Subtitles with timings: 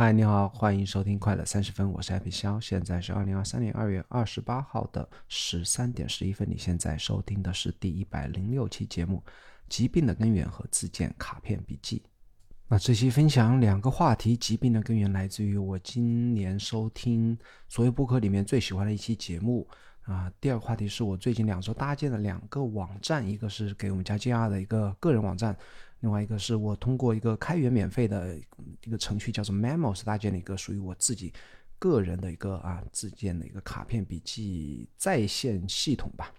[0.00, 6.48] 嗨，你好，欢迎收听快乐三十分，我是皮肖，现在是二零二三年二月二十八号的十三点十一分。
[6.48, 9.20] 你现在收听的是第一百零六期节目
[9.68, 12.00] 《疾病的根源和自建卡片笔记》。
[12.68, 17.36] 那这期分享两个话题，疾病的根源来自于我今年收听
[17.68, 19.66] 所有播客里面最喜欢的一期节目
[20.02, 20.32] 啊。
[20.40, 25.56] 第二个话题是我最近两周搭建的两个网站，一个是给我们家 JR 的一个个人网站。
[26.00, 28.38] 另外一个是我通过一个开源免费的
[28.84, 31.32] 一个程序叫做 Memos 搭建了一个属于我自己
[31.78, 36.32] 个人的一个啊自建的一个卡片笔记在线系统吧。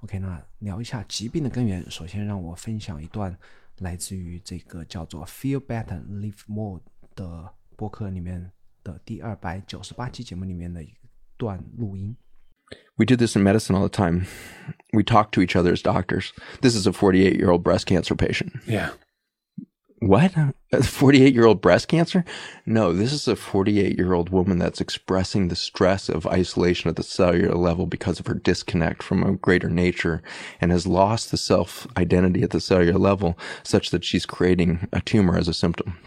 [0.00, 1.88] OK，那聊一下疾病的根源。
[1.90, 3.36] 首先让我分享一段
[3.78, 6.80] 来自于这个叫做 Feel Better Live More
[7.14, 8.50] 的播客里面
[8.82, 10.92] 的第二百九十八期节目里面的一
[11.36, 12.16] 段录音。
[12.96, 14.26] We do this in medicine all the time.
[14.95, 16.33] We talk to each other as doctors.
[16.61, 18.53] This is a 48 year old breast cancer patient.
[18.67, 18.89] Yeah.
[20.03, 20.33] What?
[20.71, 22.25] A 48 year old breast cancer?
[22.65, 26.95] No, this is a 48 year old woman that's expressing the stress of isolation at
[26.95, 30.23] the cellular level because of her disconnect from a greater nature
[30.59, 35.01] and has lost the self identity at the cellular level such that she's creating a
[35.01, 35.99] tumor as a symptom.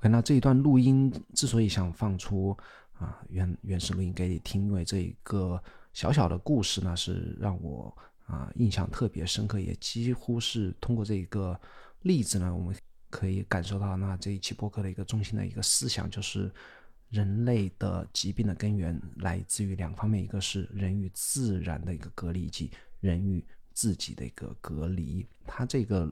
[0.00, 2.56] OK，那这一段录音之所以想放出
[2.98, 5.62] 啊原原始录音给你听，因为这一个
[5.97, 7.91] 小小的故事呢，是让我
[8.27, 11.59] 啊印象特别深刻，也几乎是通过这一个
[12.03, 12.75] 例子呢，我们
[13.09, 16.51] 可以感受到，那这一期播客的一个中心的一个思想就是
[17.09, 25.25] 人类的疾病的根源来自于两方面，一个是人与自然的一个隔离，以及人与自己的一个隔离。
[25.47, 26.07] 他这个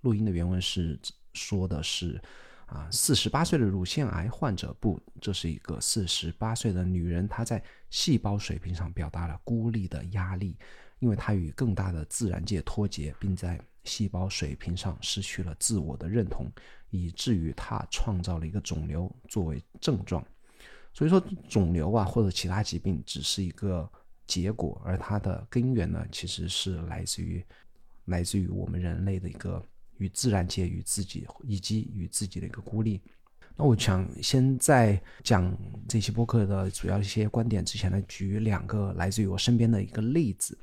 [0.00, 0.98] 录音的原文是
[1.32, 2.20] 说的是。
[2.68, 10.54] 啊，四十八岁的乳腺癌患者不，这是一个四十八岁的女人，她在细胞水平上表达了孤立的压力，
[10.98, 16.46] 因为她与更大的自然界脱节，并在细胞水平上失去了自我的认同，
[16.90, 20.22] 以至于她创造了一个肿瘤作为症状。
[20.92, 23.90] 所以说，肿瘤啊或者其他疾病只是一个
[24.26, 27.42] 结果，而它的根源呢，其实是来自于
[28.04, 29.64] 来自于我们人类的一个。
[29.98, 33.00] 与自然界、与自己以及与自己的一个孤立。
[33.54, 35.52] 那我想先在讲
[35.88, 40.56] 这期播客的主要一些观点之前呢，举两个来自于我身边的一个例子。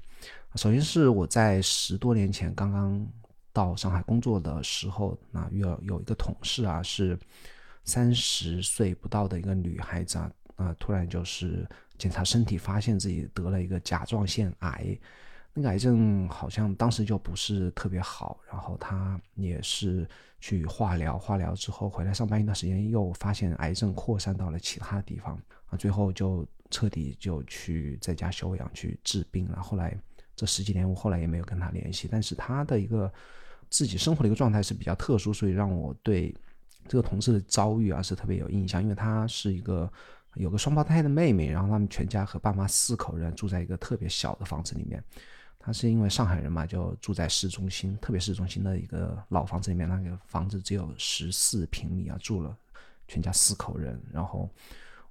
[0.55, 3.05] 首先是我在十多年前刚刚
[3.51, 7.19] 到上海工作的时候，那有有一个同事啊，是
[7.83, 11.67] 三十岁不到的一个女孩子啊，啊，突然就是
[11.97, 14.97] 检查身体，发现自己得了一个甲状腺癌。
[15.57, 20.05] 那个癌症好像当时就不是特别好，然后他也是
[20.41, 29.61] 去化疗，化疗之后回来上班一段时间，又发现癌症扩散到了其他地方啊，最后就彻底就去在家休养去治病了。
[29.61, 29.97] 后来
[30.35, 33.09] 这十几年我后来也没有跟他联系，但是他的一个
[33.69, 36.35] 自己生活的一个状态是比较特殊，所以让我对
[36.85, 39.89] 这个同事的遭遇啊是特别有印象，因为他是一个
[40.33, 45.01] 有个双胞胎的妹妹，然后他们全家和爸妈四口人住在一个特别小的房子里面。
[45.65, 49.89] 他是因为上海人嘛，就住在市中心，特别市中心的一个老房子里面。
[49.89, 52.55] 那个房子只有十四平米啊，住了
[53.07, 53.99] 全家四口人。
[54.13, 54.47] 然后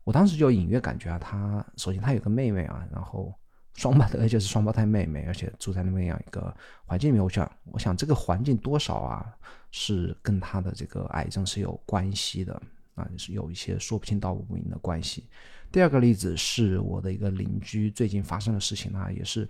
[0.04, 3.34] 我当时就隐约感觉啊，他首先他有个妹妹啊，然后
[3.74, 7.20] 双胞 胎就是双胞胎妹妹，而且住在那么样一个环境里面。
[7.20, 9.36] 我想，我想这个环境多少啊，
[9.72, 12.62] 是跟他的这个癌症是有关系的
[12.94, 15.24] 啊，是有一些说不清道不明的关系。
[15.72, 19.48] 第二个例子是我的一个邻居最近发生的事情啊，也是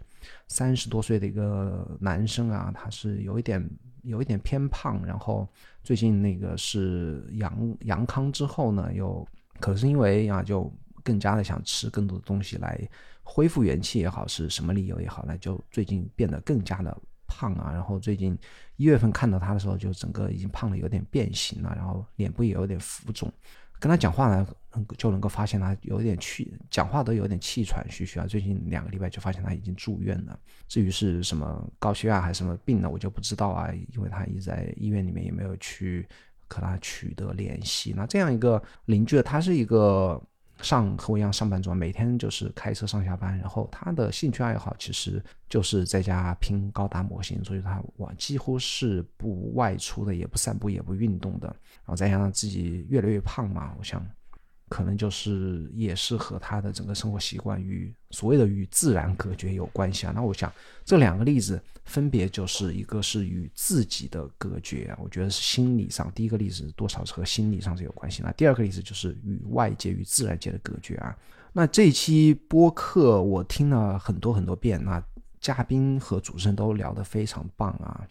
[0.49, 3.63] 三十多岁的一个男生啊，他是有一点
[4.03, 5.47] 有一点偏胖，然后
[5.83, 9.27] 最近那个是阳阳康之后呢，又
[9.61, 10.73] 可是因为啊，就
[11.03, 12.81] 更加的想吃更多的东西来
[13.23, 16.97] 恢复元气也好，是什么理由也好，那就最近变得更加的
[17.37, 18.39] 胖啊，然后最近
[18.77, 23.33] 一月份看到他的时候，就整个已经胖的有点变形了，然后脸部也有点浮肿。
[23.81, 24.47] 跟他讲话呢，
[24.97, 28.27] 就能够发现他有点气，讲话都有点气喘吁吁啊。
[28.27, 30.39] 最近两个礼拜就发现他已经住院了。
[30.69, 36.07] 至于是什么高血压还是什么病呢，我就不知道啊，因为他一直在医院里面，也没有去
[36.49, 37.93] 和他取得联系。
[37.97, 40.23] 那这样一个邻居，他是一个。
[40.63, 43.39] 上和我一样上班族，每天就是开车上下班。
[43.39, 51.49] 然后他的兴趣爱好其实就是在家拼高达模型，所以他我几乎是不外出的，也不散步，也不运动的。
[51.49, 54.05] 然后再加上自己越来越胖嘛，我想。
[54.75, 60.13] 可能就是也是和他的整个生活习惯与所谓的与自然隔绝有关系啊。
[60.13, 60.53] 那我想
[60.85, 66.11] 这两个例子分别就是一个是与自己的隔绝啊，我觉得是心理上。
[66.13, 68.21] 第一个例子多少是和心理上是有关系。
[68.25, 71.17] 那第二个例子就是与外界与自然界的隔绝啊。
[71.53, 75.01] 那这一期播客我听了很多很多遍，那
[75.41, 78.05] 嘉宾和主持人都聊得非常棒啊。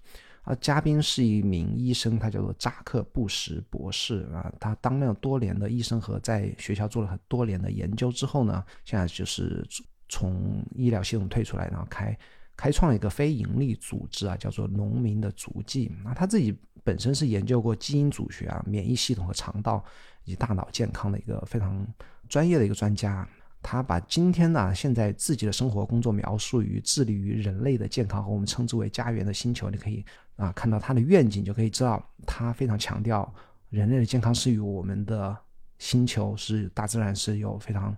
[0.43, 4.53] 啊，嘉宾是一名医生，他叫做扎克布什博士啊。
[4.59, 9.65] 他当了多年的医生和在学校做了很多年的研究之后呢，现在就是
[10.09, 12.17] 从医疗系统退出来，然后开
[12.57, 15.89] 开创了一个非盈利组织啊，叫做农民的足迹。
[16.03, 16.53] 那他自己
[16.83, 19.81] 本身是研究过基因组学啊、免疫系统和肠道
[20.25, 21.87] 以及大脑健康的一个非常
[22.27, 23.25] 专业的一个专家。
[23.63, 29.69] 他把今天呢，现在自己的生活工作描述于致力于人类的健康和我们称之为家园的星球。
[29.69, 30.05] 你可以
[30.35, 33.33] 啊看到他的愿景，就可以知道他非常强调
[33.69, 35.35] 人类的健康是与我们的
[35.79, 37.95] 星球是大自然是有非常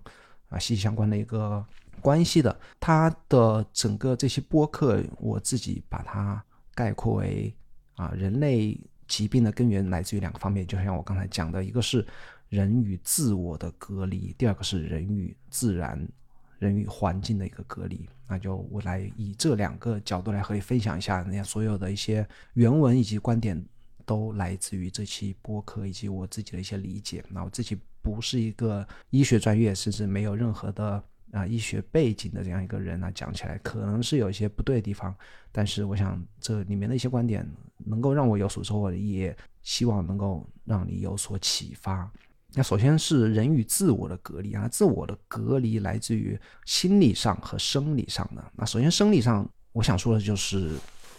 [0.48, 1.62] 啊息息相关的一个
[2.00, 2.56] 关系的。
[2.78, 6.42] 他的整个这些播客，我自己把它
[6.76, 7.52] 概括为
[7.96, 12.06] 啊人类疾病的根源来自于两个方面，就像我刚才讲的，一个是。
[12.48, 16.08] 人与自我的隔离，第二个是人与自然、
[16.58, 18.08] 人与环境的一个隔离。
[18.28, 23.64] 那就我来以这两个角度来和你分享一下，那所有的一些原文以及观点
[24.04, 27.24] 都来自于这期播客以及我自己的一些理解。
[27.28, 31.02] 那我自己不是一个医学专业，甚至没有任何的
[31.32, 35.14] 啊医学背景的这样一个人啊，讲起来可能是有一些不对的地方。
[35.52, 37.48] 但是我想这里面的一些观点
[37.78, 42.10] 能够让我有所收获，也希望能够让你有所启发。
[42.56, 48.42] 那首先是人与自我的隔离啊，自我的隔离来自于心理上和生理上的。
[48.56, 50.72] 那首先生理上，我想说的就是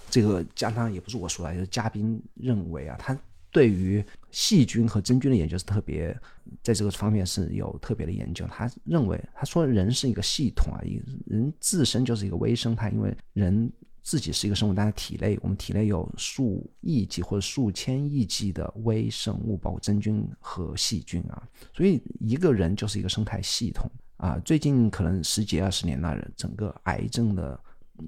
[0.09, 3.15] 这个，加上也不是我说的，就是嘉宾认为啊，他
[3.51, 6.19] 对于细菌和真菌的研究是特别，
[6.63, 8.43] 在这个方面是有特别的研究。
[8.47, 10.81] 他认为，他说人是一个系统啊，
[11.27, 13.71] 人自身就是一个微生态，因为人。
[14.07, 21.43] 自己是一个生物，但是体内我们体内有数亿级或者数千亿级的微生物，包括真菌和细菌啊。
[21.73, 24.39] 所以一个人就是一个生态系统啊。
[24.45, 27.59] 最近可能十几二十年了，整个癌症的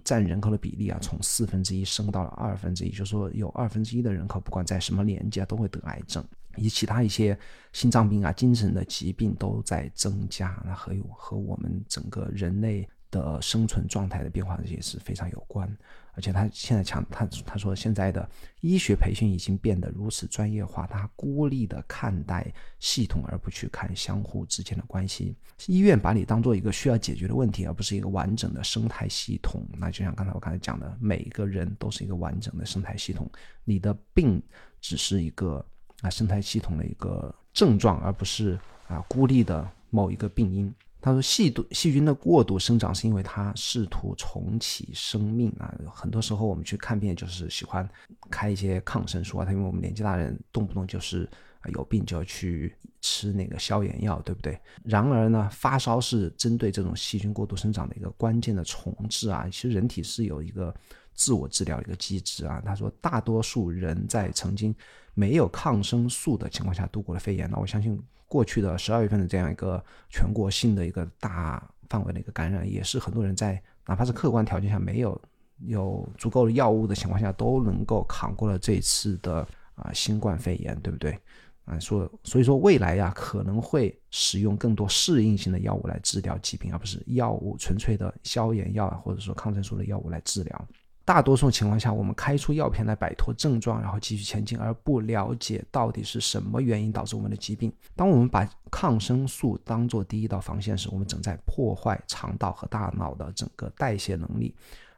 [0.06, 6.24] 占人口的比例啊，从四分之一升到了二分之一，就是说有二分之一的人口，不管在什么年纪啊，都会得癌症，
[6.56, 7.38] 以及其他一些
[7.74, 10.64] 心脏病啊、精神的疾病都在增加。
[10.66, 12.88] 那和有和我们整个人类。
[13.12, 15.70] 的生存状态的变化，这些是非常有关。
[16.14, 18.30] 而且他现在强，他他说现在的
[18.60, 25.34] 医学培训已经变得如此专业化，他孤立的看待系统，而不去看相互之间的关系。
[25.68, 29.66] 医院把你当做一个需要解决的问题，而不是一个完整的生态系统。
[29.78, 33.30] 那就像刚才我刚才讲的，每一个人都是一个完整的生态系统，
[33.64, 34.42] 你的病
[34.82, 35.66] 只是一个
[36.02, 40.74] 啊生态系统的一个症状，而不是啊孤立的某一个病因。
[41.02, 45.74] 他说：“细毒细菌的过度生长是因为它试图重启生命啊。
[45.94, 47.88] 很多时候我们去看病就是喜欢
[48.30, 49.46] 开一些抗生素啊。
[49.46, 51.30] 他因为我们年纪大人动不动就是
[51.72, 54.60] 有病就要去吃那个消炎药，对不对？
[54.84, 59.48] 然而呢，发烧是针对这种细菌过度生长的一个关键的重置啊。
[59.50, 60.76] 其实人体是有一个
[61.14, 62.62] 自我治疗一个机制啊。
[62.66, 64.76] 他说，大多数人在曾经
[65.14, 67.50] 没有抗生素的情况下度过了肺炎。
[67.50, 67.98] 那我相信。”
[68.30, 75.22] 过去的十二月份的这样一个全国性的一个大范围的一个感染，也是很多人在哪怕是客观条件下没有
[75.66, 79.46] 有足够的药物的情况下，都能够扛过了这次的
[79.76, 81.20] 啊新冠肺炎，对不对？
[81.66, 90.68] 啊，说所以说未来呀可能会使用更多适应性的药物来治疗疾病，而不是药物纯粹的消炎药或者说抗生素的药物来治疗。
[91.10, 97.74] 大多数情况下，我们开出药片来摆脱症状，然后继续前进，而不了解到底是什么原因导致我们的疾病。
[97.96, 104.56] 当我们把抗生素当做第一道防线时，我们正在破坏肠道和大脑的整个代谢能力。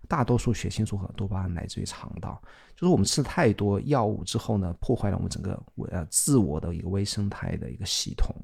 [0.09, 2.41] 大多数血清素和多巴胺来自于肠道，
[2.75, 5.57] 就是我们吃太多药物之后呢，破坏了我们整个
[5.91, 8.35] 呃自我的一个微生态的一个系统。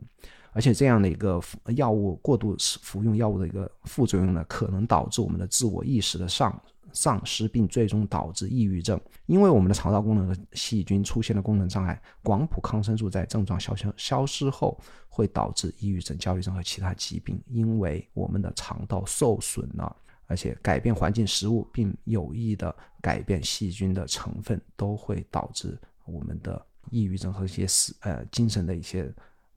[0.53, 1.41] 而且这样的一个
[1.75, 6.57] 药物过度服用药物的一个副作用呢，可能导致我们的自我意识的上。
[6.93, 12.01] 丧失并最终导致抑郁症，因为我们的肠道功能和细菌出现了功能障碍。
[12.23, 14.79] 广谱抗生素在症状消消消失后，
[15.09, 19.95] 会导致抑郁症、焦虑症和其他疾病，因为我们的肠道受损了。
[20.29, 29.09] 而且改变环境、食物并有意的改变细菌的成分，都会导致我们的抑郁症和一些死呃精神的一些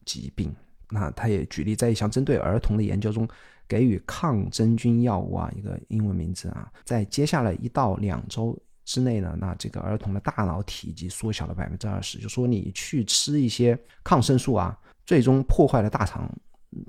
[0.05, 0.55] 疾病。
[0.89, 3.29] 那他也举例，在一项针对儿童的研究中。
[3.71, 12.19] 给予抗真菌药物啊，一个英文名字啊，在接下来一到两周之内呢，那这个儿童的大脑体积缩小了百分之二十。
[12.19, 16.29] 就说你去吃一些抗生素啊，最终破坏了大肠、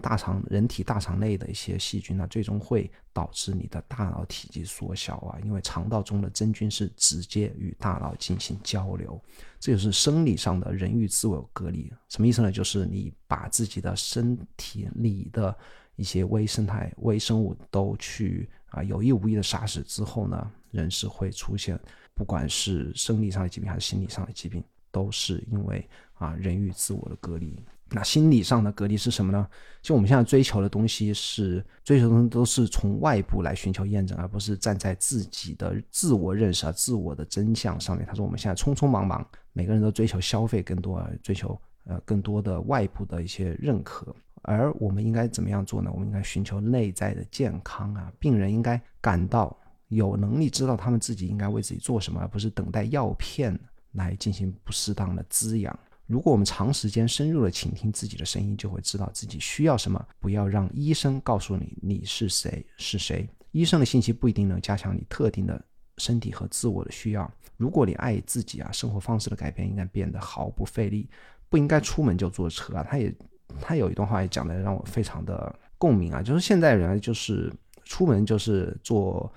[0.01, 9.21] 大肠人体大肠内的一些细菌，那最终会导致你的大脑体积缩小啊，因为肠道中的真菌是直接与大脑进行交流。
[9.59, 12.51] 这就是生理上的人与自我隔离，什么意思呢？
[12.51, 15.55] 就是你把自己的身体里的。
[15.95, 21.79] 一些微生态、微生物都去啊有意无意的杀死之后呢，人是会出现
[22.13, 27.63] 不管是生理上的疾病还是心理上的疾病，都是因为啊人与自我的隔离。
[27.93, 29.45] 那心理上的隔离是什么呢？
[29.81, 38.05] 就我们现在追求的东西是追求的都是从外部来寻求验证，而不是站在自己的自我认识啊、自我的真相上面。
[38.07, 44.15] 他说我们现在匆匆忙忙，每个人都追求消费更多，追求呃更多的外部的一些认可。
[44.43, 45.91] 而我们应该怎么样做呢？
[45.93, 49.55] 我们应该寻求内在的健康啊，病人应该感到
[49.89, 53.59] 有能力知道他们自己应该为自己做什么，而不是等待药片
[53.91, 55.77] 来进行不适当的滋养。
[56.07, 60.05] 如果我们长时间深入的倾听自己的声音，就会知道自己需要什么。
[60.19, 63.29] 不要让医生告诉你你是谁是谁。
[63.51, 65.63] 医生的信息不一定能加强你特定的
[65.97, 67.31] 身体和自我的需要。
[67.55, 71.09] 如果你爱自己啊，生活方式的改变应该变得毫不费力，
[71.47, 72.83] 不应该出门就坐车啊。
[72.83, 73.13] 他也
[73.59, 77.51] 他有一段话也讲的让我非常的共鸣啊，就是现在人就是
[77.83, 79.31] 出门就是坐。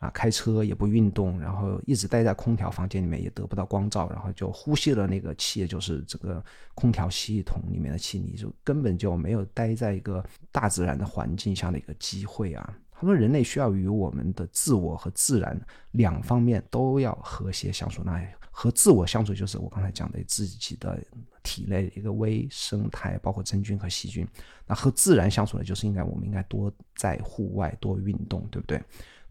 [0.00, 6.42] 啊，开车也不运动，然后一直待在空调房间里面，也得不到光照，然后就呼吸了那个气，就是这个
[6.74, 12.74] 空调系统里面的气，你就根本就没有待在一个大自然的环境下的一个机会啊。
[12.90, 15.60] 他说，人类需要与我们的自我和自然
[15.90, 18.02] 两方面都要和谐相处。
[18.02, 21.02] 那和自我相处，就是我刚才讲的自己的
[21.42, 24.26] 体内一个微生态，包括真菌和细菌。
[24.66, 28.82] 那和自然相处呢，就是应该我们应该多在户外多运动，对不对？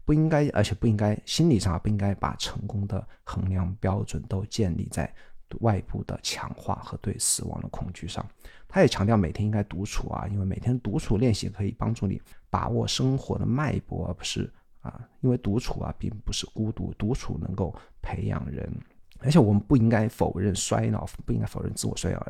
[0.04, 5.12] 不应该，而且不应该，心理上不应该把成功的衡量标准都建立在
[5.60, 8.26] 外部的强化和对死亡的恐惧上。
[8.66, 17.72] 他也强调每天应该独处啊，因为每天独处练习可以帮助你把握生活的脉搏，而不是啊，因为独处啊并不是孤独，独处能够
[18.02, 18.72] 培养人。
[19.20, 22.26] 而且我们不应该否认衰老，不应该否认自我衰老。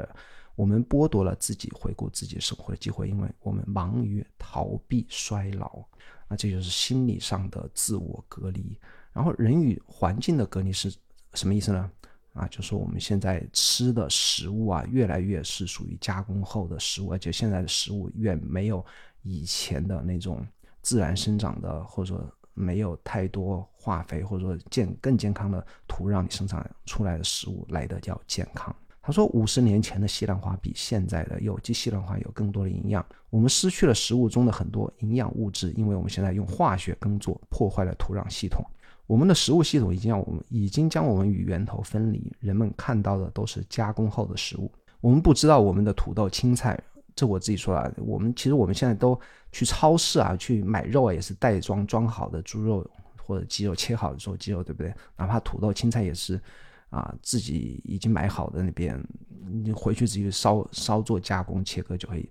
[0.57, 5.83] 我们剥夺了自己回顾自己生活的机会，因为我们忙于逃避衰老。
[6.29, 8.79] 那这就是心理上的自我隔离。
[9.13, 10.95] 然后，人与环境的隔离是
[11.35, 11.91] 什么意思呢？
[12.35, 18.85] 啊，就是我们现在吃的食物啊，越来越是属于加工后的食物，而且现在的食物远没有
[19.23, 20.47] 以前的那种
[20.83, 22.25] 自然生长的，或者说
[22.61, 28.75] 没有太多化肥，或者说健更健康的土壤里生长出来的食物来的叫健康。
[29.03, 33.05] 他说，五十年前的西兰花比现在的有机西兰花有更多的营养。
[33.31, 38.63] 我们失去了食物中的很多营养物质，因为我们现在用化学耕作破坏了土壤系统。
[39.07, 42.31] 我们的食物系统已经让我们已经将我们与源头分离。
[42.41, 44.71] 人们看到的都是加工后的食物。
[45.01, 46.79] 我们不知道我们的土豆、青菜，
[47.21, 47.93] 这我自己说啊。
[47.99, 49.19] 我们其实我们现在都
[49.53, 54.95] 去超市啊去买肉啊，也是袋装装好的猪肉或者鸡肉，切好的做鸡肉，对不对？
[55.17, 56.41] 哪怕土豆、青菜也是。
[56.91, 59.01] 啊，自己已经买好的那边，
[59.63, 62.29] 你回去自己稍稍做加工切割就可以。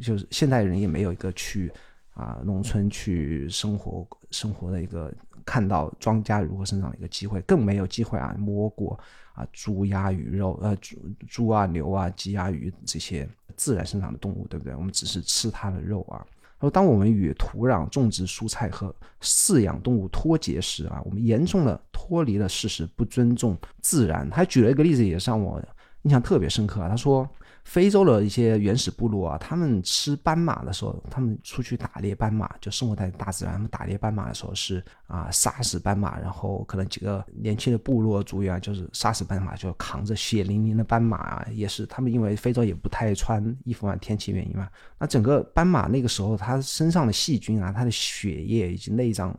[0.00, 1.70] 就是现代人也没有一个去
[2.14, 8.98] 啊农村去生活生活的一个看到庄稼如何生长的一个机会，更没有机会啊摸过
[9.40, 10.96] 啊猪鸭鱼肉呃猪
[11.28, 14.74] 猪啊牛啊鸡鸭鱼这些自然生长的动物，对不对？
[14.74, 16.24] 我们只是吃它的肉啊。
[16.58, 24.28] 而当我们与土壤、种植蔬菜和饲养动物脱节时啊，我们严重的脱离了事实，不尊重自然。
[24.28, 25.62] 他举了一个例子，也是让我
[26.02, 26.88] 印象特别深刻啊。
[26.88, 27.28] 他说。
[27.70, 33.54] 非洲的一些原始部落啊，他们吃斑马的时候，他们出去打猎斑马，就生活在大自然。
[33.54, 44.68] 他们打猎斑马的时候是啊，杀死斑马，然后可能几个年轻的部落族员就是杀死斑马，就扛着血淋淋的斑马啊，也是他们因为非洲也不太穿衣服嘛，天气原因嘛。
[44.98, 49.32] 那整个斑马那个时候，它身上的细菌啊，它的血液以及内脏。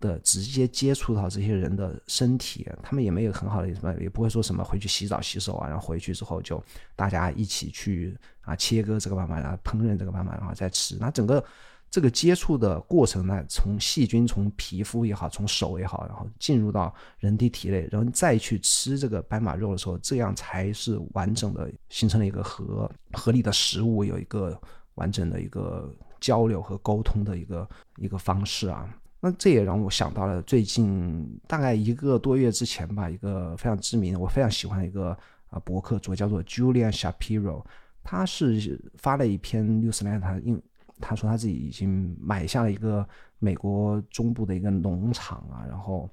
[0.00, 6.62] 的直接接触到这些人的身体，他们也没有很好的什么，也不会说什么回去洗澡洗手啊，然后回去之后就
[6.94, 10.96] 大家一起去啊切割这个斑马，然后烹饪这个斑马，然后再吃。
[11.00, 11.42] 那整个
[11.90, 24.60] 这个接触的过程呢，从细菌从皮肤也好，从手也好，然后进入到人体体内，然后再去吃这个斑马肉的时候，这样才是完整的形成了一个合合理的食物，有一个
[24.96, 28.86] 完整的一个交流和沟通的一个一个方式啊。
[29.18, 35.16] 那这也让我想到了最近大概一个多月之前吧，一个非常知名的、我非常喜欢的一个
[35.48, 37.64] 啊博客主叫做 Julian Shapiro，
[38.02, 40.62] 他是发了一篇 newsletter，因
[41.00, 43.08] 他说他自己已经买下了一个
[43.38, 46.08] 美国中部的一个农场啊，然后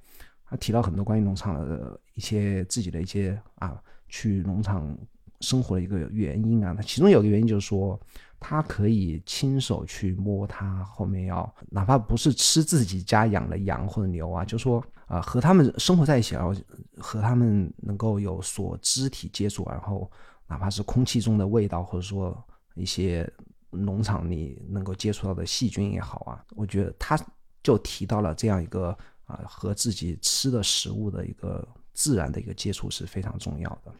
[0.49, 4.97] 他提到很多关于农场的一些自己的一些啊去农场
[5.41, 7.99] 生活的一个原因啊，那其中有个原因就是说。
[8.43, 16.53] 他可以亲手去摸它后面要，哪怕不是吃自己家养的羊或者牛啊，就说啊和他们生活在一起，然后
[16.97, 20.11] 和他们能够有所肢体接触，然后
[20.45, 22.37] 哪怕是空气中的味道，或者说
[22.75, 23.31] 一些
[23.71, 27.17] 农场里能够接触到的细菌也好啊，我觉得他
[27.63, 28.95] 就提到了这样一个
[29.25, 33.93] 啊和自己吃的食物的一个自然的一个接触是非常重要的。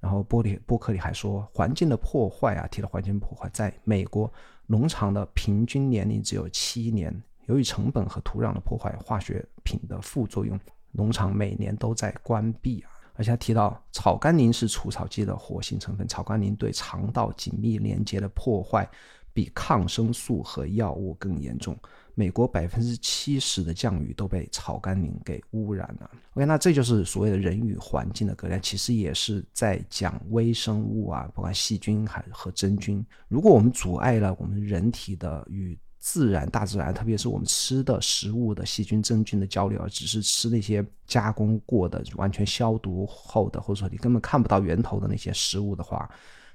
[0.00, 4.32] 然后波里波克里还说，环境的破坏啊，提到环境破坏，在美国
[4.66, 7.14] 农场的平均年龄只有七年。
[7.46, 10.60] 由于成本和土壤的破坏，化学品的副作用，
[10.92, 12.90] 农场每年都在关闭啊。
[13.14, 18.88] 而且他提到，草甘膦是除草剂的活性成分，草甘膦对肠道紧密连接的破坏
[19.32, 21.76] 比抗生素和药物更严重。
[22.18, 26.10] 美国百分之七十的降雨都被草甘膦给污染了。
[26.34, 33.06] OK，那这就是所谓的人与环境的隔离，其实也是在讲微生物啊，不管细菌还和真菌。
[33.28, 46.10] 如果我们阻碍了我们人体的与自然、大自然，特别是我们吃的食物的细菌、真菌的交流，而只是吃那些加工过的、完全消毒后的，或者说你根本看不到源头的那些食物的话。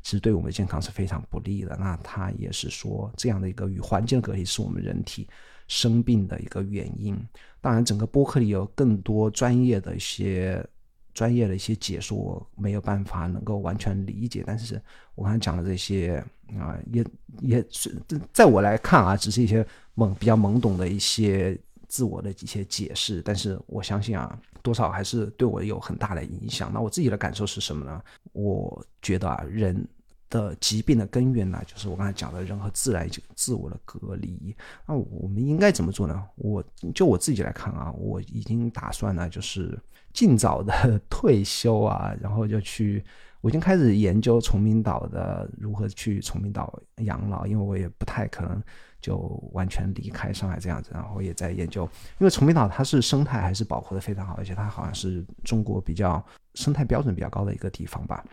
[0.05, 1.77] 其实对我们的健康是非常不利的。
[1.79, 5.25] 那他也是说，这样的一个与环境的隔离是我们人体
[5.67, 7.17] 生病的一个原因。
[7.61, 10.65] 当然，整个播客里有更多专业的一些
[11.13, 14.43] 专业的一些解说，没有办法能够完全理解。
[14.45, 14.81] 但是
[15.15, 16.23] 我刚才讲的这些
[16.59, 17.05] 啊，也
[17.41, 17.95] 也是
[18.33, 19.65] 在我来看啊，只是一些
[19.95, 23.21] 懵比较懵懂的一些自我的一些解释。
[23.21, 26.69] 但是我相信啊，多少还是对我有很大的影响。
[26.73, 28.01] 那我自己的感受是什么呢？
[28.33, 29.87] 我觉得啊，人。
[30.33, 34.55] 的疾病的根源呢，就是我刚才讲的人和自然自我的隔离。
[34.87, 36.23] 那我们应该怎么做呢？
[36.37, 36.63] 我
[36.95, 39.79] 就我自己来看啊，我已经打算呢，就是
[40.11, 43.05] 尽早的退休啊，然后就去，
[43.41, 48.59] 我已经开始研究崇明岛的如何去崇明岛养老，因为我也不太可能
[48.99, 49.17] 就
[49.53, 50.89] 完全离开上海这样子。
[50.91, 51.83] 然后也在研究，
[52.17, 56.25] 因为崇明岛它是生态还是保护的非常好，而且它好像是中国比较
[56.55, 58.25] 生态标准比较高的一个地方吧。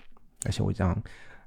[0.47, 0.99] 而且我这样。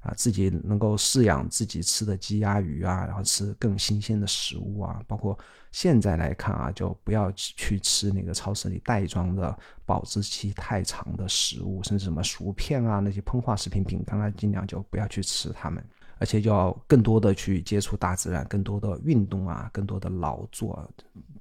[0.04, 5.36] 啊，自己能够饲养自己吃的鸡鸭鱼啊，然后吃更新鲜的食物啊，包括
[5.72, 15.82] 现在来看啊，就不要去吃那个超市里袋装的保质期太长的食物，甚至什么薯片啊那些膨化食品、饼干啊，尽量就不要去吃它们，
[16.18, 20.86] 而且要更多的去接触大自然，更多的运动啊，更多的劳作，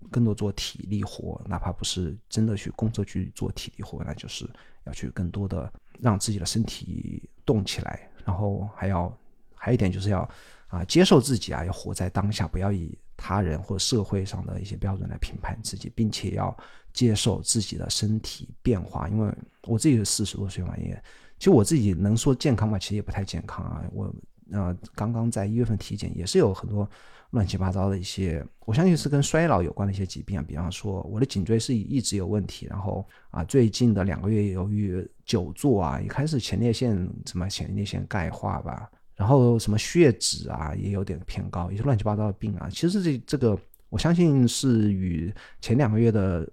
[0.10, 4.50] 更多做体力活，哪怕不是真的去工作去做体力活，那就是
[4.86, 8.10] 要去更多的让自己的身体动起来。
[8.26, 9.12] 然后还要，
[9.56, 10.28] 还有一点就是要
[10.68, 16.56] 啊，接受自己啊，要活在当下，不要以他人或社会上的一些标准来评判自己，并且要
[16.92, 19.08] 接受自己的身体变化。
[19.10, 19.34] 因为
[19.64, 21.02] 我自己是四十多岁嘛，也
[21.38, 23.84] 其实我自己能说健康吧，其实也不太健康啊。
[23.92, 24.14] 我
[24.52, 26.90] 呃刚刚在一月份体检，也是有很多。
[27.34, 43.58] 乱七八糟的一些，我相信是跟衰老有关的一些疾病啊，比方说我的颈椎是一直有问题，然后啊，最近的两个月由于久坐啊，一开始前列腺什么前列腺钙化吧，然后什么血脂啊也有点偏高，一些乱七八糟的病啊，其实这这个
[43.90, 46.48] 我相信是与前两个月的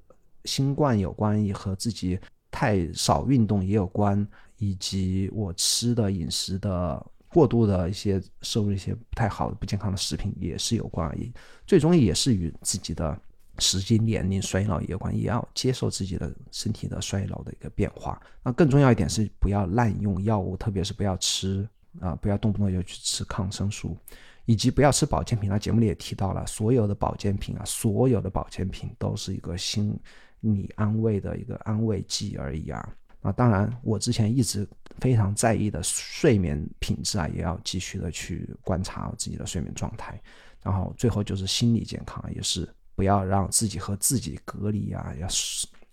[0.46, 2.18] 新冠有关，也和自己
[2.50, 7.06] 太少运动也有关，以及我吃的饮食的。
[7.32, 11.32] 过度的一些摄入一些不太好的不健康的食品也是有关而已，
[11.66, 13.16] 最终也是与自己的
[13.58, 18.20] 实际年龄衰老有关，也要接受自己的身体的衰老的一个变化。
[18.42, 21.68] 那更重要一点是不要滥用药物，特别是不要吃
[22.00, 23.96] 啊，不要动不动就去吃抗生素，
[24.44, 25.48] 以及不要吃保健品。
[25.48, 29.96] 那节目里也提到了，所有的保健品啊，所有的保健品都是一个心
[30.40, 32.96] 理安慰的一个安慰剂而已啊。
[33.22, 34.66] 那当然，我之前一直
[34.98, 40.18] 非常在意的睡眠品质啊，也要继续的去观察自己的睡眠状态。
[40.62, 45.28] 然后最后就是心理健康，也是不要让自己和自己隔离啊，要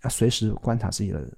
[0.04, 1.30] 要随时观察自己的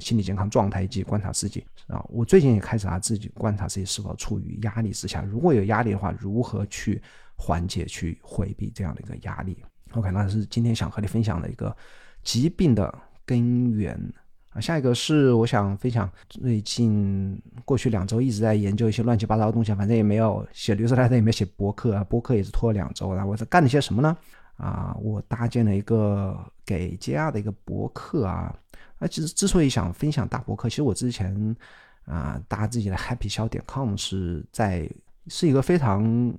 [0.00, 2.04] 心理健康状态，以及观察自己啊。
[2.08, 7.02] 我最近也开始啊，自己观察自己是否处于压力之下，如果有压力的话，如何去
[7.36, 9.56] 缓解、去回避这样的一个压力。
[9.92, 11.76] OK，那是今天想和你分享的一个
[12.22, 14.00] 疾病的根源。
[14.52, 23.26] 啊，下一个是我想分享，最近过去两周一直在研究一些乱七八糟的东西，反正也没有写绿色来的，也没写博客啊，博客也是拖了两周了。
[23.26, 24.16] 我在干了些什么呢？
[24.58, 28.54] 啊，我搭建了一个给 JR 的一个博客啊。
[28.98, 31.56] 啊，其实之所以想分享大博客，其实我之前
[32.04, 34.88] 啊搭自己的 happy 小点 com 是在
[35.28, 36.34] 是一个非常。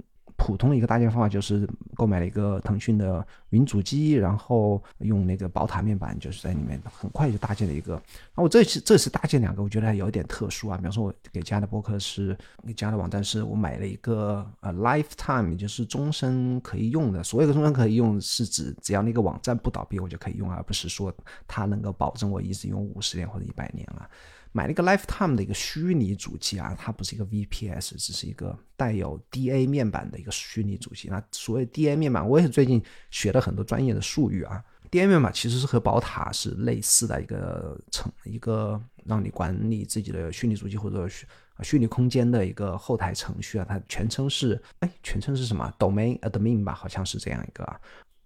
[0.45, 8.01] 普通的一个搭建方法就是购买了一个腾讯的云主机，然后用那个宝塔面板，就是在里面很快就搭建了一个。
[8.35, 10.75] 那我这次这次搭建两个，我觉得还有点特殊啊。
[10.75, 17.23] 比方说，我给加的博客是给加的网站，是我买了一个呃 lifetime，也就是终身可以用的。
[17.23, 21.13] 所谓的终身可以用，是指只要那个网站不倒闭，我就可以用，而不是说
[21.47, 24.09] 它能够保证我一直用五十年或者一百年啊。
[24.53, 31.09] 买了一个 Lifetime 的一个虚拟主机啊，它不是一个 VPS，只是一个带有 DA 面板的一个虚拟主机。
[31.09, 34.63] 那所谓 DA 面板，我也是最近学了很多专业的术语啊。
[34.91, 41.25] D A 面板其实是和宝塔是类似的一个程一个让你管理自己的虚拟主机或者虚
[41.63, 47.81] 虚拟空间的一个后台程序啊，它全称是哎全称是什么？Domain Admin 吧，好像是这样一个啊。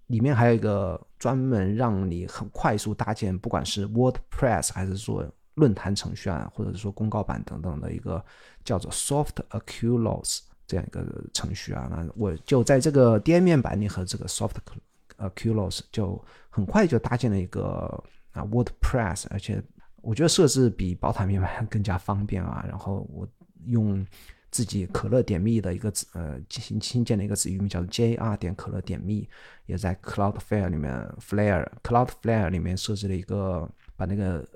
[0.08, 5.26] 里面还有一个专门让你很快速搭建，不管是 WordPress 还是说
[5.58, 8.24] 论坛程序啊，或者是说公告板等等的一个
[8.64, 11.88] 叫做 Soft Aculos 这样一个程序啊。
[11.92, 14.56] 那我就在这个 DM 面板里和这个 Soft
[15.18, 19.62] Aculos 就很快就搭建了一个啊 WordPress，而且
[20.02, 22.64] 我觉得设置比宝塔面板更加方便啊。
[22.68, 23.28] 然后我
[23.66, 24.06] 用。
[24.50, 29.28] 自己可乐点密的一个子呃进行新建的一个子域名叫做 jr 点可乐点密
[29.66, 34.48] 也在 Cloudflare 里面 Flare Cloudflare 里面设置了一个把那个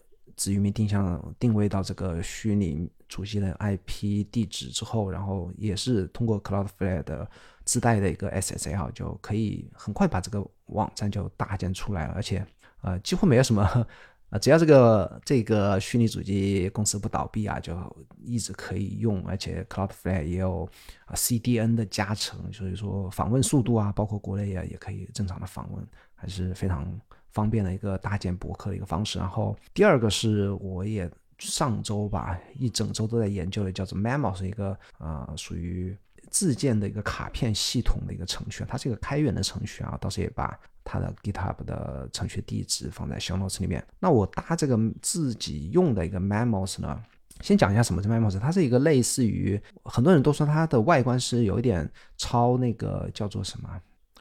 [0.41, 7.29] 子域名定向定位到这个虚拟主机的 IP 地址之后，然后也是通过 Cloudflare 的
[7.63, 12.43] 自带的一个 SSL 就可以很快把这个网站就搭建出来了，而且
[12.81, 13.87] 呃几乎没有什么。
[14.31, 17.75] 啊，只要这个这个虚拟主机公司不倒闭啊，就
[18.23, 20.67] 一直可以用，而且 Cloudflare 也有
[21.09, 26.97] CDN 的加成，所以说访问速度啊，包括国内啊也可以正常的访问，还是非常
[27.31, 29.19] 方便的一个搭建博客的一个方式。
[29.19, 35.97] 然后第二个是我也上周吧，一整周都在研究的，叫做 Memo，是一个啊属于
[36.29, 40.57] 自建的一个卡片系统的一个程序，它是一个开源的程序啊，到时也把。
[40.83, 43.85] 它的 GitHub 的程序地址放在 Show Notes 里面。
[43.99, 46.99] 那我搭这个自己用的一个 Memos 呢，
[47.41, 48.39] 先讲一下什么是 Memos。
[48.39, 53.69] 它是一个类似于很多人都说它的外观是有一点抄那个叫做什么，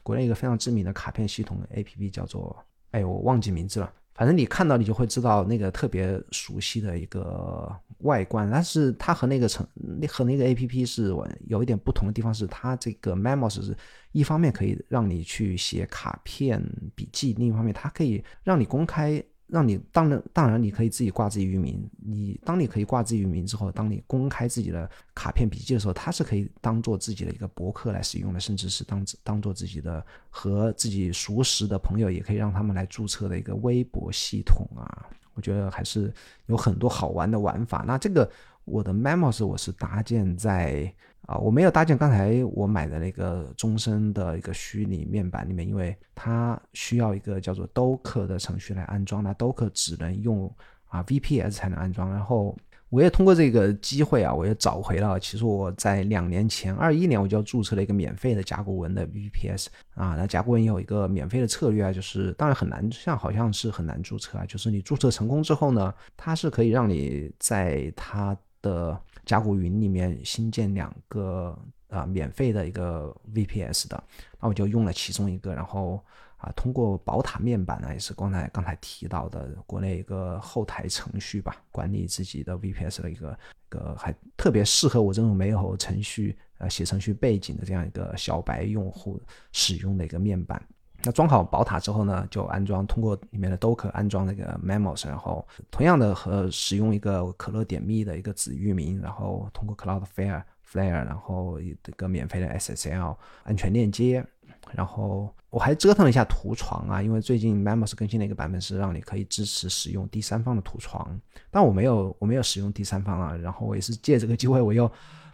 [0.03, 2.55] 国内一个非常知名的卡片系统 APP 叫做，
[2.91, 3.91] 哎，我忘记名字了。
[4.13, 9.65] 反正你看到你就会知道那个特别熟悉的一个外观，但是它和那个成
[10.07, 11.15] 和那个 A P P 是
[11.47, 13.75] 有一点不同的地方，是它这个 Memos 是
[14.11, 16.61] 一方面可以让你去写卡片
[16.93, 19.23] 笔记，另一方面它可以让你公开。
[19.51, 35.05] 让你当然当然你可以自己挂自己域名，你当你可以挂自己域名之后，当你公开自己的卡片笔记的时候，它是可以当做自己的一个博客来使用的，甚至是当当做自己的和自己熟识的朋友也可以让他们来注册的一个微博系统啊。
[35.33, 36.13] 我觉得还是
[36.47, 37.85] 有很多好玩的玩法。
[37.87, 38.29] 那这个
[38.71, 40.93] 我的 Memos 我是搭建在。
[41.27, 50.53] 啊，我没有搭建刚才我买的那个终身的一个虚拟面板里面，因为它需要一个叫做 Docker 的程序来安装，那 Docker 只能用
[50.87, 52.11] 啊 VPS 才能安装。
[52.11, 52.57] 然后
[52.89, 60.15] 我也通过这个机会啊，我也找回了，其实我在两年前，二一年我就注册了一个免费的甲骨文的 VPS 啊。
[60.17, 71.57] 那甲骨文有一个免费的策略啊，就是当然很难，像好像是很难注册啊，就是你注册成功之后呢，它是可以让你在它的甲骨云里面新建两个
[71.89, 74.03] 啊免费的一个 VPS 的，
[74.39, 76.03] 那我就用了其中一个，然后
[76.37, 83.37] 啊通过宝塔面板呢，也是刚才刚才提到的国内一个后台程序吧，管理自己的 VPS 的一个
[83.69, 89.21] 个还特别适合我这种没有程序呃写程序背景的这样一个小白用户
[89.51, 90.61] 使用的一个面板。
[91.03, 104.25] 那装好宝塔之后呢，就安装通过里面的 Docker 安装那个 Memos，然后同样的和使用一个可乐点 me 的一个子域名，然后通过 Cloudflare Flare，然后一个免费的 SSL 安全链接，
[104.71, 114.91] 然后我还折腾了一下图床啊，因为最近 Memos 更新了一个版本是让你可以支持使用第三方的图床，但我没有我没有使用第三方啊，然后我也是借这个机会我又。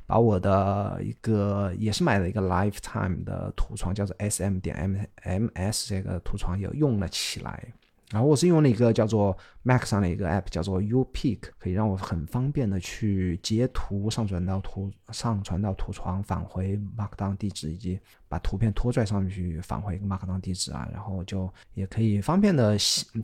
[0.08, 7.74] 把我的一个也是买了一个 Lifetime 的图床，叫做 SM 点 M M S 这个图床也用了起来。
[8.10, 20.88] 然后我是用了一个叫做 Mac 上的一个 App，叫做 U Pick，可以让我很方便的去截图上传到图上传到图床，返回 Markdown 地址，以及把图片拖拽上去返回一个 Markdown 地址啊。
[20.94, 22.78] 然后就也可以方便的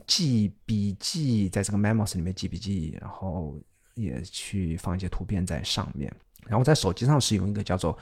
[0.06, 3.58] 记笔记，在这个 Memos 里面记笔记，然后
[3.94, 6.14] 也去放一些图片在上面。
[6.46, 7.96] 然后在手机上使用一个叫做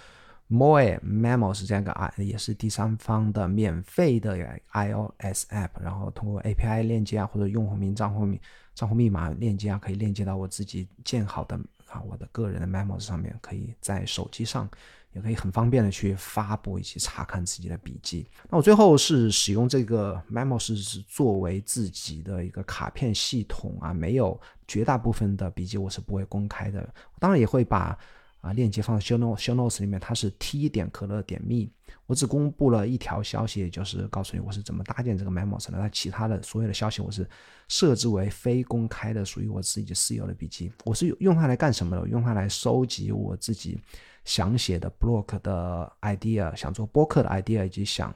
[0.50, 4.36] Moe Memos 这样一个 i 也是第三方的免费的
[4.72, 8.38] iOS app，然后通过 API 链接啊或者用户名账户密
[8.74, 14.68] 账户密码链接啊，可以链接到我自己建好的啊我的个人的 Memos 上面，可以在手机上
[15.14, 18.28] 也可以很方便的去发布以及查看自己的笔记。
[18.50, 26.86] 那我最后是使用这个 Memos 是作为自己的一个卡片系统啊，没有绝大部分的笔记我是不会公开的，
[27.18, 27.96] 当然也会把。
[28.42, 31.70] 啊，链接放在 show notes show notes 里面，它是 t 点可乐点 me，
[32.06, 35.78] 我只公布了一条消息，就是告诉你我是怎么搭建这个 memos 的。
[35.78, 37.24] 那其他的所有的消息，我是
[37.68, 40.72] 设置为非公开的，属于我自己私有的笔记。
[40.84, 42.08] 我是用它来干什么的？
[42.08, 43.80] 用它来收集我自己
[44.24, 48.12] 想写的 blog 的 idea，想做播客的 idea，以及想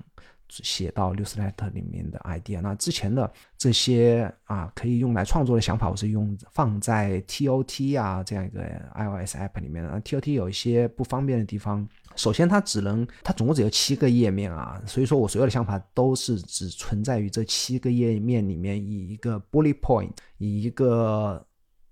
[0.48, 2.60] 写到 newsletter 里面的 idea。
[2.60, 8.62] 那之前的这些啊可以用来创作的想法，我是用放在 TOT 啊这样一个
[8.94, 10.00] iOS app 里面的。
[10.02, 21.44] TOT 有一些不方便的地方，首先它只能它总共只有七个页面啊，所以说我所有的想法都是只存在于这七个页面里面，以一个 bullet point，以一个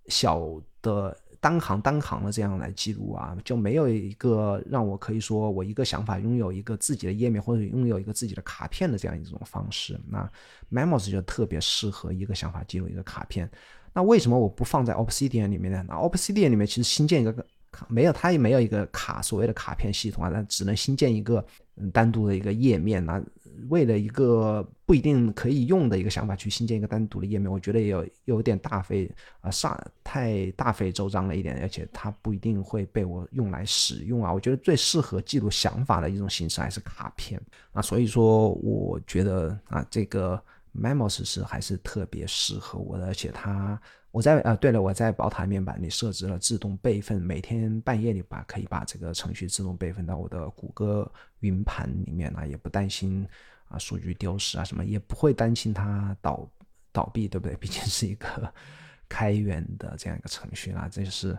[0.06, 0.40] 小
[0.80, 1.16] 的。
[1.44, 10.00] 单行单行的这样来记录啊，就没有一个让我可以说我一个想法拥有一个自己的页面或者拥有一个自己的卡片的这样一种方式。
[10.08, 10.26] 那
[10.72, 13.50] Memos 就特别适合一个想法记录一个卡片。
[13.92, 15.84] 那为什么我不放在 Obsidian 里面呢？
[15.86, 17.30] 那 Obsidian 里面其实新建一个
[17.70, 17.86] 卡。
[17.90, 21.44] 没有，它也没有一个卡所谓的卡片系统啊，那只能新建一个
[21.92, 23.22] 单独的一个页面那
[23.68, 29.10] 为了一个不一定可以用的一个想法去新建一个单独的页面，我觉得也有有点大费
[29.40, 34.32] 啊，上太大费周章了一点，而且它不一定会被我用来使用啊。
[34.32, 37.40] 我觉得最适合记录想法的一种形式还是卡片
[37.72, 40.40] 啊，所以说我觉得啊，这个
[40.76, 43.80] Memos 是还是特别适合我的，而且它。
[44.14, 53.26] 我在啊，对了，我在宝塔面板里设置了自动备份，每天半夜里把可以把这个程序自动备份到我的谷歌云盘里面啊，也不担心
[53.66, 56.48] 啊数据丢失啊什么，也不会担心它倒
[56.92, 57.56] 倒闭，对不对？
[57.56, 58.54] 毕竟是一个
[59.10, 60.88] 开源的这样一个程序啊。
[60.88, 61.36] 这就是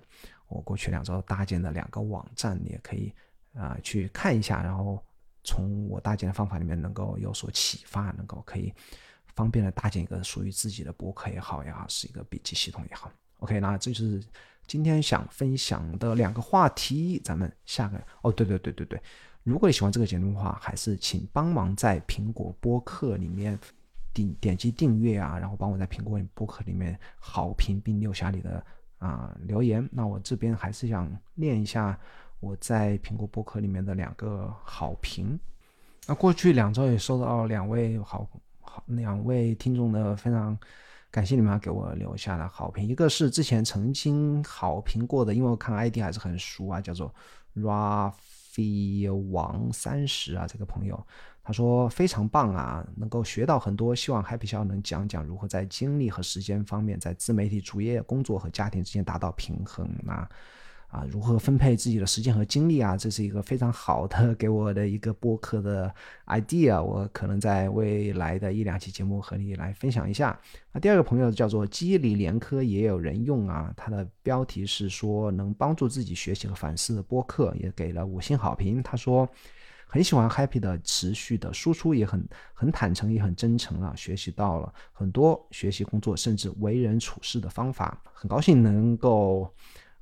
[0.50, 3.10] 我过去两周搭建的两个网站，你也可以
[3.54, 5.02] 啊去看一下，然后
[5.46, 8.74] 从我搭建的方法里面能够有所启发，能够可以。
[9.36, 13.12] 方便的搭建一个属于自己的博客也好也好，是一个笔记系统也好。
[13.40, 14.24] OK，那这就是
[14.66, 17.22] 今天想分享的两个话题。
[17.24, 19.02] 咱们下个哦，对对对对对，
[19.44, 23.60] 如果你喜欢这个节目的话，还是请帮忙在苹果播客里面
[24.14, 28.66] 点点击订阅啊，然后帮我在苹果播客里面好评并留下你的
[29.00, 29.88] 啊留言。
[29.92, 32.00] 那我这边还是想念一下
[32.40, 35.38] 我在苹果播客里面的两个好评。
[36.08, 38.26] 那过去两周也收到两位好。
[38.66, 40.58] 好两位听众的非常
[41.10, 47.14] 感谢你们给我留下的好评，一个是之前曾经好评过的，因为我看 ID 还是很熟啊，叫做
[47.56, 51.02] Rafi 王三十啊，这个朋友
[51.44, 60.28] 他说非常棒啊，能够学到很多，希望 Happy 笑能讲讲如何在精力和时间方面，在自媒体主业工作和家庭之间达到平衡啊。
[60.96, 62.96] 啊，如何分配自己的时间和精力啊？
[62.96, 65.94] 这是一个非常好的给我的一个播客的
[66.28, 70.40] idea，我可能在未来的一两期节目和你来分享一下。
[70.72, 78.82] 那第二个朋友叫做机理连科也有人用啊，他的标题是说能帮助自己学习和反思的播客，也给了五星好评。
[78.82, 79.28] 他说
[79.88, 89.54] 很喜欢 Happy 的持续的输出，也很很坦诚，也很真诚啊，学习到了很多学习工作甚至为人处事的方法，很高兴能够。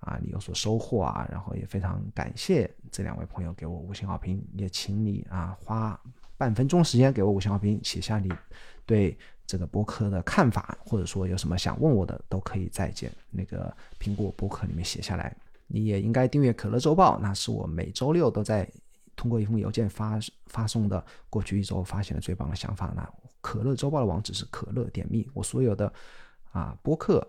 [0.03, 5.99] 啊，你有所收获啊，然后也非常感谢这两位朋友给我五星好评，也请你啊花
[6.37, 8.31] 半分钟时间给我五星好评，写下你
[8.85, 15.35] 对这个播客的看法，或者说有什么想问我的，都可以在简那个苹果播客里面写下来。
[15.67, 18.69] 你也应该订阅可乐周报，那是我每周六都在
[19.15, 22.93] 通过一封邮件发发送的过去一周发现的最棒的想法。
[22.95, 23.09] 那
[23.41, 25.91] 可乐周报的网址是可乐点 me，我所有的
[26.51, 27.25] 啊播客。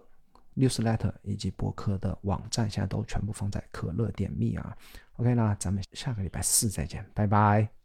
[0.57, 4.77] Newsletter 以及博客的网站现在都全部放在可乐点 me 啊。
[5.17, 7.84] OK，那咱们下个礼拜四再见，拜拜。